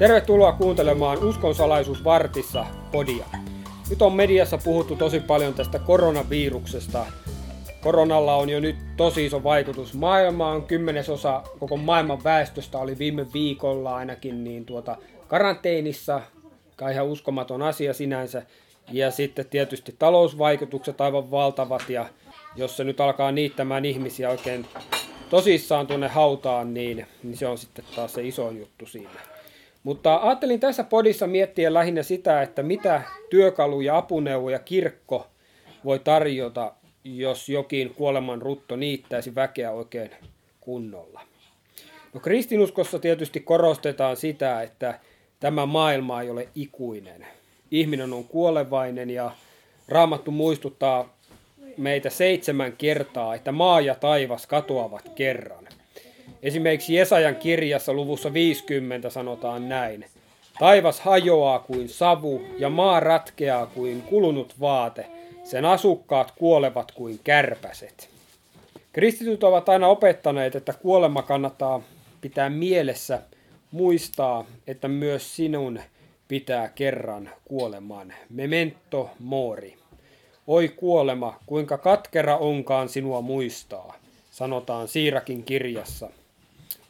[0.00, 3.26] Tervetuloa kuuntelemaan Uskon salaisuus vartissa podia.
[3.90, 7.06] Nyt on mediassa puhuttu tosi paljon tästä koronaviruksesta.
[7.80, 10.62] Koronalla on jo nyt tosi iso vaikutus maailmaan.
[10.62, 14.96] Kymmenesosa koko maailman väestöstä oli viime viikolla ainakin niin tuota
[15.28, 16.20] karanteenissa.
[16.76, 18.42] Kai ihan uskomaton asia sinänsä.
[18.92, 22.06] Ja sitten tietysti talousvaikutukset aivan valtavat ja
[22.56, 24.66] jos se nyt alkaa niittämään ihmisiä oikein
[25.30, 29.39] tosissaan tuonne hautaan, niin, niin se on sitten taas se iso juttu siinä.
[29.82, 35.26] Mutta ajattelin tässä podissa miettiä lähinnä sitä, että mitä työkaluja, apuneuvoja kirkko
[35.84, 36.72] voi tarjota,
[37.04, 40.10] jos jokin kuoleman rutto niittäisi väkeä oikein
[40.60, 41.20] kunnolla.
[42.14, 44.98] No kristinuskossa tietysti korostetaan sitä, että
[45.40, 47.26] tämä maailma ei ole ikuinen.
[47.70, 49.30] Ihminen on kuolevainen ja
[49.88, 51.16] Raamattu muistuttaa
[51.76, 55.68] meitä seitsemän kertaa, että maa ja taivas katoavat kerran.
[56.42, 60.04] Esimerkiksi Jesajan kirjassa luvussa 50 sanotaan näin.
[60.58, 65.06] Taivas hajoaa kuin savu ja maa ratkeaa kuin kulunut vaate.
[65.44, 68.10] Sen asukkaat kuolevat kuin kärpäset.
[68.92, 71.82] Kristityt ovat aina opettaneet, että kuolema kannattaa
[72.20, 73.22] pitää mielessä,
[73.70, 75.80] muistaa, että myös sinun
[76.28, 78.14] pitää kerran kuoleman.
[78.30, 79.76] Memento mori.
[80.46, 83.94] Oi kuolema, kuinka katkera onkaan sinua muistaa,
[84.30, 86.10] sanotaan Siirakin kirjassa,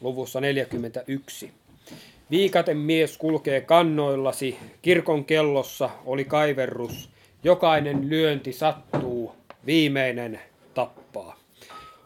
[0.01, 1.51] luvussa 41.
[2.31, 7.09] Viikaten mies kulkee kannoillasi, kirkon kellossa oli kaiverrus,
[7.43, 9.35] jokainen lyönti sattuu,
[9.65, 10.39] viimeinen
[10.73, 11.35] tappaa.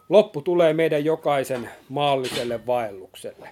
[0.08, 3.48] Loppu tulee meidän jokaisen maalliselle vaellukselle.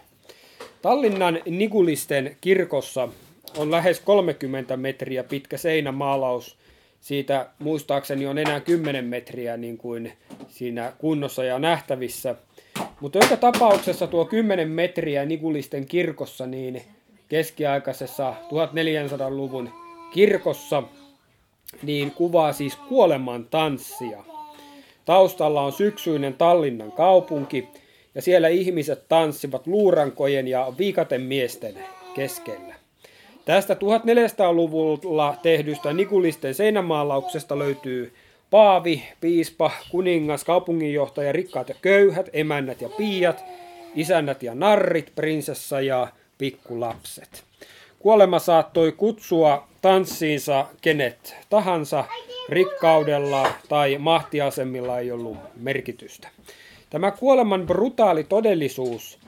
[0.82, 3.08] Tallinnan Nigulisten kirkossa
[3.56, 6.56] on lähes 30 metriä pitkä seinämaalaus
[7.04, 10.12] siitä muistaakseni on enää 10 metriä niin kuin
[10.48, 12.34] siinä kunnossa ja nähtävissä.
[13.00, 16.82] Mutta joka tapauksessa tuo 10 metriä Nikulisten kirkossa, niin
[17.28, 19.70] keskiaikaisessa 1400-luvun
[20.12, 20.82] kirkossa,
[21.82, 24.24] niin kuvaa siis kuoleman tanssia.
[25.04, 27.68] Taustalla on syksyinen Tallinnan kaupunki,
[28.14, 31.74] ja siellä ihmiset tanssivat luurankojen ja viikaten miesten
[32.14, 32.74] keskellä.
[33.44, 38.12] Tästä 1400-luvulla tehdystä Nikulisten seinämaalauksesta löytyy
[38.54, 43.44] paavi, piispa, kuningas, kaupunginjohtaja, rikkaat ja köyhät, emännät ja piiat,
[43.94, 47.44] isännät ja narrit, prinsessa ja pikkulapset.
[47.98, 52.04] Kuolema saattoi kutsua tanssiinsa kenet tahansa,
[52.48, 56.28] rikkaudella tai mahtiasemilla ei ollut merkitystä.
[56.90, 59.18] Tämä kuoleman brutaali todellisuus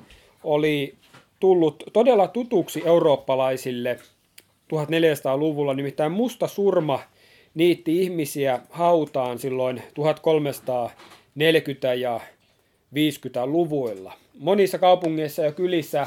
[0.44, 0.94] oli
[1.40, 3.98] tullut todella tutuksi eurooppalaisille
[4.74, 7.00] 1400-luvulla, nimittäin musta surma
[7.56, 9.82] niitti ihmisiä hautaan silloin 1340-
[11.98, 12.20] ja
[12.94, 14.12] 50-luvuilla.
[14.38, 16.06] Monissa kaupungeissa ja kylissä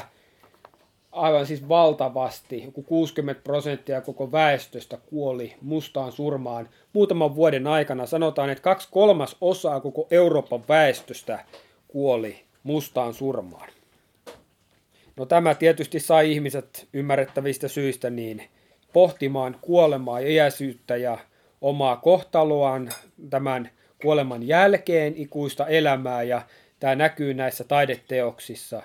[1.12, 8.06] aivan siis valtavasti, joku 60 prosenttia koko väestöstä kuoli mustaan surmaan muutaman vuoden aikana.
[8.06, 11.44] Sanotaan, että kaksi kolmas osaa koko Euroopan väestöstä
[11.88, 13.68] kuoli mustaan surmaan.
[15.16, 18.42] No tämä tietysti sai ihmiset ymmärrettävistä syistä niin
[18.92, 21.18] pohtimaan kuolemaa ja iäisyyttä ja
[21.60, 22.88] omaa kohtaloaan
[23.30, 23.70] tämän
[24.02, 26.42] kuoleman jälkeen ikuista elämää ja
[26.80, 28.82] tämä näkyy näissä taideteoksissa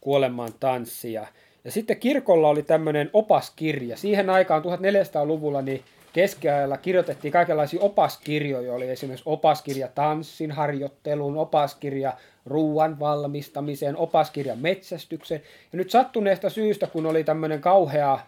[0.00, 1.26] kuoleman tanssia.
[1.64, 3.96] Ja sitten kirkolla oli tämmöinen opaskirja.
[3.96, 5.82] Siihen aikaan 1400-luvulla niin
[6.12, 8.74] keskiajalla kirjoitettiin kaikenlaisia opaskirjoja.
[8.74, 12.12] Oli esimerkiksi opaskirja tanssin harjoitteluun, opaskirja
[12.46, 15.42] ruoan valmistamiseen, opaskirja metsästykseen.
[15.72, 18.18] Ja nyt sattuneesta syystä, kun oli tämmöinen kauhea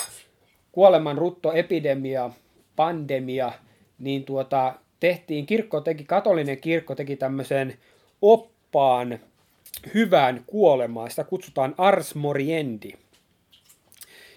[0.72, 2.30] kuoleman ruttoepidemia,
[2.76, 3.52] pandemia,
[3.98, 7.74] niin tuota, tehtiin, kirkko teki, katolinen kirkko teki tämmöisen
[8.22, 9.18] oppaan
[9.94, 11.10] hyvään kuolemaan.
[11.10, 12.92] Sitä kutsutaan Ars Moriendi.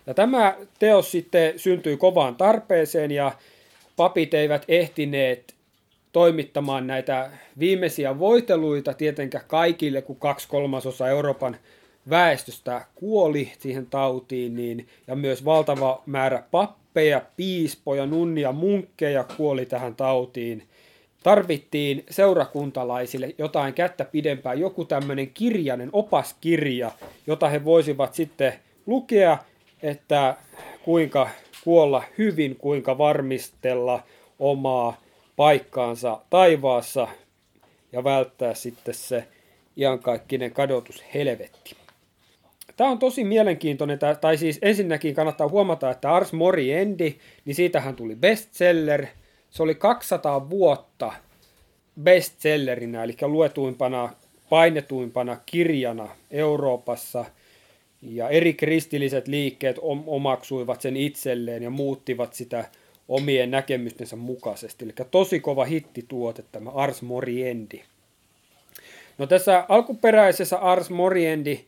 [0.07, 3.31] Ja tämä teos sitten syntyi kovaan tarpeeseen ja
[3.95, 5.55] papit eivät ehtineet
[6.11, 11.57] toimittamaan näitä viimeisiä voiteluita tietenkään kaikille, kun kaksi kolmasosa Euroopan
[12.09, 16.78] väestöstä kuoli siihen tautiin, niin, ja myös valtava määrä pappeja,
[17.35, 20.63] piispoja, nunnia, munkkeja kuoli tähän tautiin.
[21.23, 26.91] Tarvittiin seurakuntalaisille jotain kättä pidempään, joku tämmöinen kirjainen opaskirja,
[27.27, 28.53] jota he voisivat sitten
[28.85, 29.37] lukea,
[29.83, 30.35] että
[30.83, 31.29] kuinka
[31.63, 34.03] kuolla hyvin, kuinka varmistella
[34.39, 35.01] omaa
[35.35, 37.07] paikkaansa taivaassa
[37.91, 39.27] ja välttää sitten se
[39.77, 41.78] iankaikkinen kadotus helvetti.
[42.77, 48.15] Tämä on tosi mielenkiintoinen, tai siis ensinnäkin kannattaa huomata, että Ars Moriendi, niin siitähän tuli
[48.15, 49.05] bestseller.
[49.49, 51.13] Se oli 200 vuotta
[52.03, 54.09] bestsellerinä, eli luetuimpana,
[54.49, 57.25] painetuimpana kirjana Euroopassa.
[58.01, 62.65] Ja eri kristilliset liikkeet omaksuivat sen itselleen ja muuttivat sitä
[63.07, 64.85] omien näkemystensä mukaisesti.
[64.85, 67.81] Eli tosi kova hittituote tämä Ars Moriendi.
[69.17, 71.59] No tässä alkuperäisessä Ars Moriendi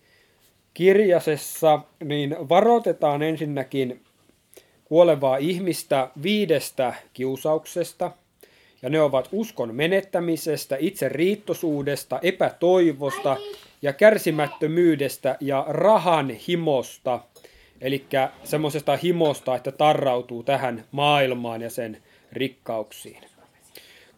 [0.74, 4.02] kirjasessa niin varoitetaan ensinnäkin
[4.86, 8.12] kuolevaa ihmistä viidestä kiusauksesta.
[8.82, 13.38] Ja ne ovat uskon menettämisestä, itse riittosuudesta, epätoivosta
[13.82, 17.20] ja kärsimättömyydestä ja rahan himosta.
[17.82, 18.06] Eli
[18.44, 21.98] semmoisesta himosta, että tarrautuu tähän maailmaan ja sen
[22.34, 23.24] rikkauksiin.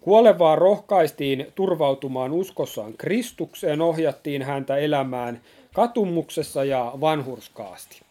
[0.01, 5.41] Kuolevaa rohkaistiin turvautumaan uskossaan Kristukseen, ohjattiin häntä elämään
[5.73, 8.01] katumuksessa ja vanhurskaasti.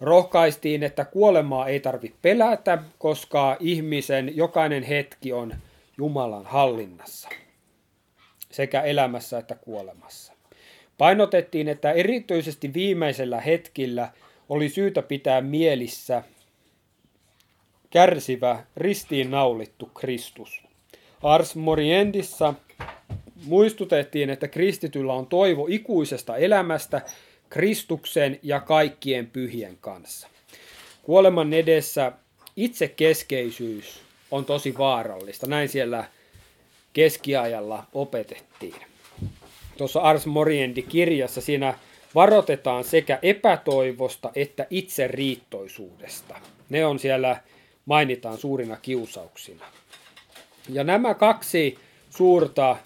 [0.00, 5.54] Rohkaistiin, että kuolemaa ei tarvitse pelätä, koska ihmisen jokainen hetki on
[5.98, 7.28] Jumalan hallinnassa,
[8.50, 10.32] sekä elämässä että kuolemassa.
[10.98, 14.08] Painotettiin, että erityisesti viimeisellä hetkillä
[14.48, 16.22] oli syytä pitää mielissä
[17.90, 20.62] kärsivä ristiinnaulittu Kristus.
[21.22, 22.54] Ars Moriendissa
[23.44, 27.02] muistutettiin, että kristityllä on toivo ikuisesta elämästä
[27.48, 30.28] Kristuksen ja kaikkien pyhien kanssa.
[31.02, 32.12] Kuoleman edessä
[32.56, 35.46] itsekeskeisyys on tosi vaarallista.
[35.46, 36.04] Näin siellä
[36.92, 38.74] keskiajalla opetettiin.
[39.78, 41.74] Tuossa Ars Moriendi-kirjassa siinä
[42.14, 46.34] varoitetaan sekä epätoivosta että itseriittoisuudesta.
[46.70, 47.40] Ne on siellä,
[47.86, 49.64] mainitaan suurina kiusauksina.
[50.68, 51.78] Ja nämä kaksi
[52.10, 52.76] suurta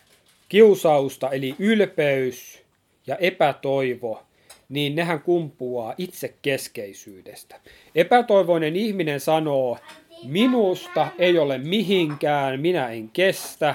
[0.49, 2.63] kiusausta, eli ylpeys
[3.07, 4.23] ja epätoivo,
[4.69, 7.61] niin nehän kumpuaa itsekeskeisyydestä.
[7.95, 9.79] Epätoivoinen ihminen sanoo,
[10.25, 13.75] minusta ei ole mihinkään, minä en kestä.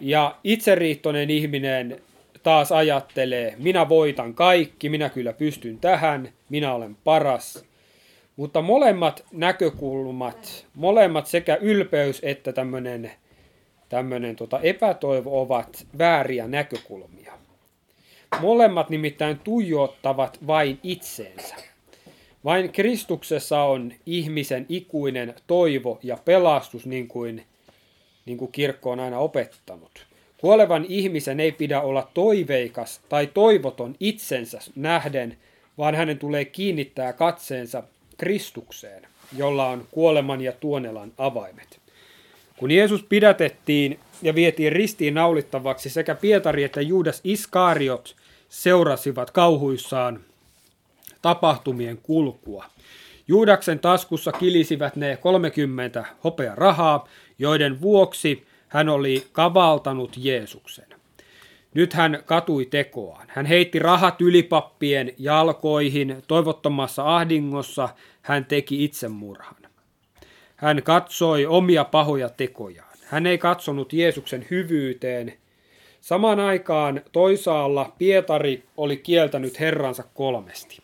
[0.00, 2.00] Ja itseriittoinen ihminen
[2.42, 7.64] taas ajattelee, minä voitan kaikki, minä kyllä pystyn tähän, minä olen paras.
[8.36, 13.10] Mutta molemmat näkökulmat, molemmat sekä ylpeys että tämmöinen
[13.92, 17.32] tämmöinen tota epätoivo ovat vääriä näkökulmia.
[18.40, 21.54] Molemmat nimittäin tuijottavat vain itseensä.
[22.44, 27.44] Vain Kristuksessa on ihmisen ikuinen toivo ja pelastus, niin kuin,
[28.26, 30.06] niin kuin kirkko on aina opettanut.
[30.40, 35.36] Kuolevan ihmisen ei pidä olla toiveikas tai toivoton itsensä nähden,
[35.78, 37.82] vaan hänen tulee kiinnittää katseensa
[38.16, 39.06] Kristukseen,
[39.36, 41.81] jolla on kuoleman ja tuonelan avaimet.
[42.62, 48.16] Kun Jeesus pidätettiin ja vietiin ristiin naulittavaksi, sekä Pietari että Juudas Iskariot
[48.48, 50.20] seurasivat kauhuissaan
[51.22, 52.64] tapahtumien kulkua.
[53.28, 60.86] Juudaksen taskussa kilisivät ne 30 hopea rahaa, joiden vuoksi hän oli kavaltanut Jeesuksen.
[61.74, 63.26] Nyt hän katui tekoaan.
[63.28, 67.88] Hän heitti rahat ylipappien jalkoihin, toivottomassa ahdingossa
[68.22, 69.61] hän teki itsemurhan.
[70.62, 72.98] Hän katsoi omia pahoja tekojaan.
[73.04, 75.32] Hän ei katsonut Jeesuksen hyvyyteen.
[76.00, 80.78] Samaan aikaan toisaalla Pietari oli kieltänyt Herransa kolmesti.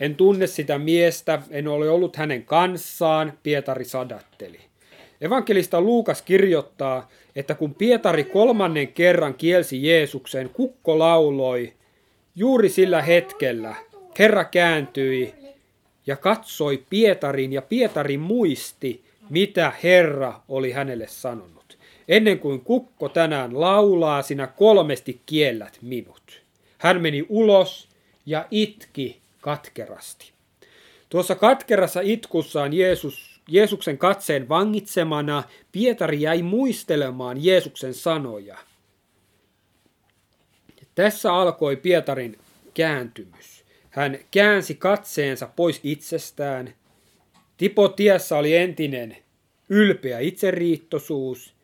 [0.00, 4.60] En tunne sitä miestä, en ole ollut hänen kanssaan, Pietari sadatteli.
[5.20, 11.72] Evankelista Luukas kirjoittaa, että kun Pietari kolmannen kerran kielsi Jeesuksen, kukko lauloi,
[12.36, 13.74] juuri sillä hetkellä
[14.18, 15.34] Herra kääntyi
[16.06, 21.78] ja katsoi Pietarin ja Pietari muisti, mitä Herra oli hänelle sanonut.
[22.08, 26.42] Ennen kuin kukko tänään laulaa, sinä kolmesti kiellät minut.
[26.78, 27.88] Hän meni ulos
[28.26, 30.32] ja itki katkerasti.
[31.08, 38.58] Tuossa katkerassa itkussaan Jeesus, Jeesuksen katseen vangitsemana Pietari jäi muistelemaan Jeesuksen sanoja.
[40.94, 42.38] Tässä alkoi Pietarin
[42.74, 43.55] kääntymys.
[43.96, 46.74] Hän käänsi katseensa pois itsestään.
[47.56, 49.16] Tipo tiessä oli entinen
[49.68, 51.54] ylpeä itseriittoisuus.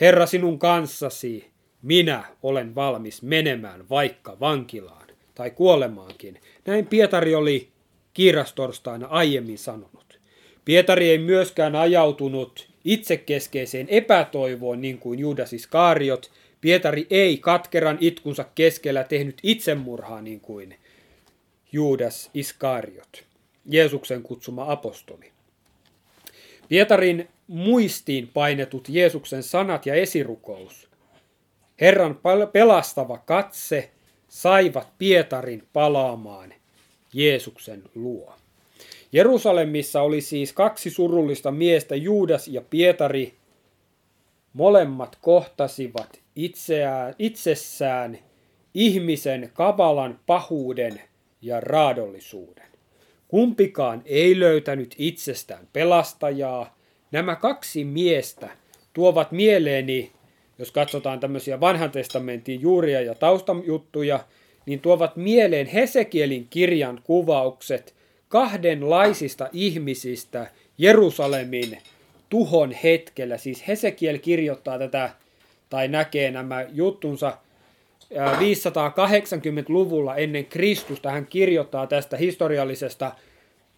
[0.00, 1.50] Herra sinun kanssasi,
[1.82, 6.40] minä olen valmis menemään vaikka vankilaan tai kuolemaankin.
[6.66, 7.68] Näin Pietari oli
[8.14, 10.20] kiirastorstaina aiemmin sanonut.
[10.64, 16.30] Pietari ei myöskään ajautunut itsekeskeiseen epätoivoon niin kuin Judas Iskariot.
[16.60, 20.74] Pietari ei katkeran itkunsa keskellä tehnyt itsemurhaa niin kuin
[21.72, 23.24] Juudas Iskariot,
[23.70, 25.32] Jeesuksen kutsuma apostoli.
[26.68, 30.88] Pietarin muistiin painetut Jeesuksen sanat ja esirukous,
[31.80, 32.20] Herran
[32.52, 33.90] pelastava katse
[34.28, 36.54] saivat Pietarin palaamaan
[37.12, 38.34] Jeesuksen luo.
[39.12, 43.34] Jerusalemissa oli siis kaksi surullista miestä, Juudas ja Pietari.
[44.52, 48.18] Molemmat kohtasivat itseään, itsessään
[48.74, 51.02] ihmisen kavalan pahuuden
[51.42, 52.66] ja raadollisuuden.
[53.28, 56.78] Kumpikaan ei löytänyt itsestään pelastajaa.
[57.12, 58.48] Nämä kaksi miestä
[58.92, 60.12] tuovat mieleeni,
[60.58, 64.24] jos katsotaan tämmöisiä vanhan testamentin juuria ja taustajuttuja,
[64.66, 67.94] niin tuovat mieleen Hesekielin kirjan kuvaukset
[68.28, 71.78] kahdenlaisista ihmisistä Jerusalemin
[72.28, 73.38] tuhon hetkellä.
[73.38, 75.10] Siis Hesekiel kirjoittaa tätä
[75.70, 77.38] tai näkee nämä juttunsa
[78.14, 81.10] 580-luvulla ennen Kristusta.
[81.10, 83.12] Hän kirjoittaa tästä historiallisesta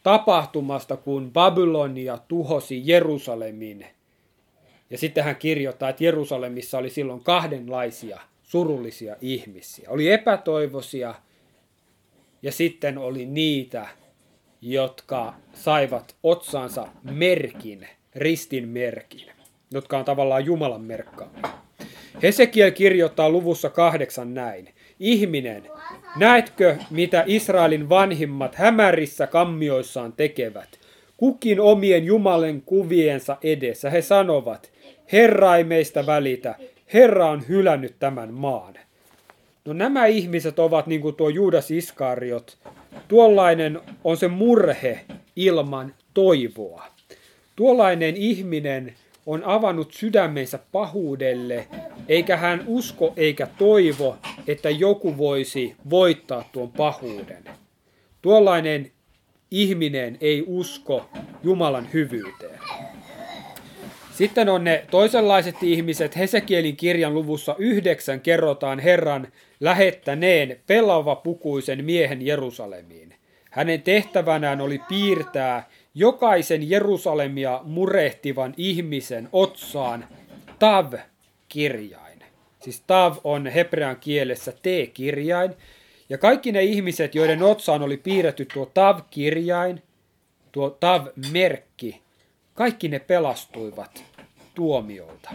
[0.03, 3.87] tapahtumasta, kun Babylonia tuhosi Jerusalemin.
[4.91, 9.91] Ja sitten hän kirjoittaa, että Jerusalemissa oli silloin kahdenlaisia surullisia ihmisiä.
[9.91, 11.15] Oli epätoivoisia
[12.43, 13.89] ja sitten oli niitä,
[14.61, 19.27] jotka saivat otsaansa merkin, ristin merkin,
[19.71, 21.60] jotka on tavallaan Jumalan merkkaamia.
[22.23, 24.69] Hesekiel kirjoittaa luvussa kahdeksan näin.
[25.01, 25.63] Ihminen,
[26.17, 30.69] näetkö mitä Israelin vanhimmat hämärissä kammioissaan tekevät?
[31.17, 34.73] Kukin omien Jumalen kuviensa edessä he sanovat,
[35.13, 36.55] Herra ei meistä välitä,
[36.95, 38.75] Herra on hylännyt tämän maan.
[39.65, 42.59] No nämä ihmiset ovat niin kuin tuo Juudas Iskariot.
[43.09, 45.01] Tuollainen on se murhe
[45.37, 46.85] ilman toivoa.
[47.57, 48.95] Tuollainen ihminen
[49.27, 51.69] on avannut sydämensä pahuudelle,
[52.09, 57.45] eikä hän usko eikä toivo, että joku voisi voittaa tuon pahuuden.
[58.23, 58.93] Tuollainen
[59.51, 61.11] ihminen ei usko
[61.43, 62.61] Jumalan hyvyyteen.
[64.13, 66.17] Sitten on ne toisenlaiset ihmiset.
[66.17, 69.29] Hesekielin kirjan luvussa yhdeksän kerrotaan Herran
[69.61, 73.15] lähettäneen pelava pukuisen miehen Jerusalemiin.
[73.51, 80.05] Hänen tehtävänään oli piirtää jokaisen Jerusalemia murehtivan ihmisen otsaan
[80.59, 82.25] Tav-kirjain.
[82.61, 85.55] Siis Tav on hebrean kielessä T-kirjain.
[86.09, 89.83] Ja kaikki ne ihmiset, joiden otsaan oli piirretty tuo Tav-kirjain,
[90.53, 92.01] tuo Tav-merkki,
[92.55, 94.05] kaikki ne pelastuivat
[94.55, 95.31] tuomiolta.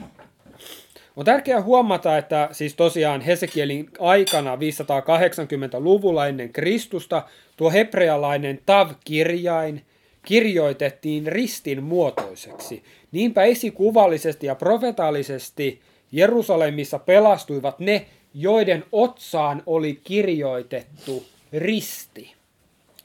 [1.16, 7.24] On tärkeää huomata, että siis tosiaan Hesekielin aikana 580-luvulla ennen Kristusta
[7.58, 9.82] tuo hebrealainen Tav-kirjain
[10.26, 12.84] kirjoitettiin ristin muotoiseksi.
[13.12, 22.34] Niinpä esikuvallisesti ja profetaalisesti Jerusalemissa pelastuivat ne, joiden otsaan oli kirjoitettu risti.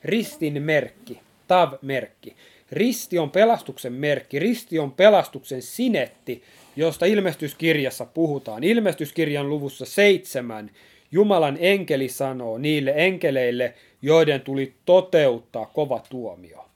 [0.05, 2.35] Ristin merkki, Tav-merkki.
[2.73, 6.43] Risti on pelastuksen merkki, risti on pelastuksen sinetti,
[6.77, 8.65] josta ilmestyskirjassa puhutaan.
[8.65, 10.71] Ilmestyskirjan luvussa seitsemän
[11.13, 16.70] Jumalan enkeli sanoo niille enkeleille, joiden tuli toteuttaa kova tuomio.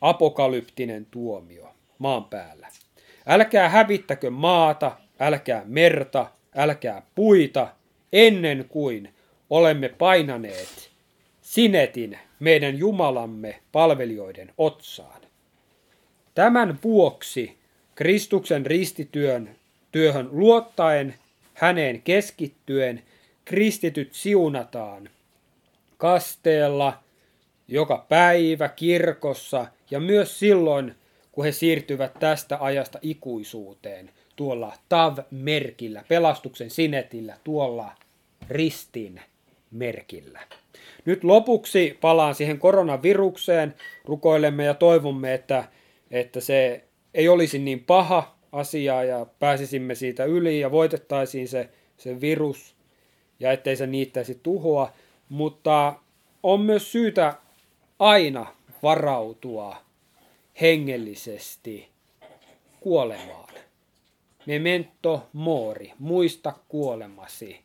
[0.00, 2.68] Apokalyptinen tuomio maan päällä.
[3.26, 7.68] Älkää hävittäkö maata, älkää merta, älkää puita,
[8.12, 9.14] ennen kuin
[9.50, 10.90] olemme painaneet
[11.40, 15.20] sinetin meidän Jumalamme palvelijoiden otsaan.
[16.34, 17.58] Tämän vuoksi
[17.94, 19.56] Kristuksen ristityön
[19.92, 21.14] työhön luottaen,
[21.54, 23.02] häneen keskittyen,
[23.44, 25.10] kristityt siunataan
[25.96, 27.02] kasteella,
[27.68, 30.94] joka päivä kirkossa ja myös silloin,
[31.32, 37.92] kun he siirtyvät tästä ajasta ikuisuuteen tuolla Tav-merkillä, pelastuksen sinetillä, tuolla
[38.48, 39.20] ristin
[39.70, 40.40] merkillä.
[41.04, 43.74] Nyt lopuksi palaan siihen koronavirukseen.
[44.04, 45.64] Rukoilemme ja toivomme, että,
[46.10, 52.20] että se ei olisi niin paha asia ja pääsisimme siitä yli ja voitettaisiin se, se
[52.20, 52.76] virus
[53.40, 54.92] ja ettei se niittäisi tuhoa.
[55.28, 55.94] Mutta
[56.42, 57.34] on myös syytä
[57.98, 58.46] aina
[58.82, 59.76] varautua
[60.60, 61.88] hengellisesti
[62.80, 63.54] kuolemaan.
[64.46, 67.60] Memento mori, muista kuolemasi.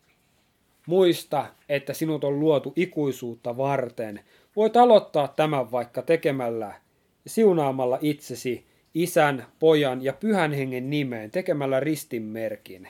[0.86, 4.19] Muista, että sinut on luotu ikuisuutta varten.
[4.55, 6.74] Voit aloittaa tämän vaikka tekemällä
[7.27, 12.88] siunaamalla itsesi isän, pojan ja pyhän hengen nimeen tekemällä ristinmerkin.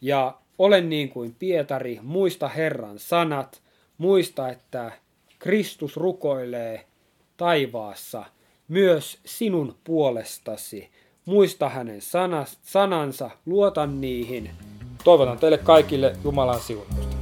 [0.00, 3.62] Ja ole niin kuin Pietari, muista Herran sanat,
[3.98, 4.92] muista, että
[5.38, 6.86] Kristus rukoilee
[7.36, 8.24] taivaassa
[8.68, 10.90] myös sinun puolestasi.
[11.24, 12.00] Muista hänen
[12.62, 14.50] sanansa, luota niihin.
[15.04, 17.17] Toivotan teille kaikille Jumalan siunausta.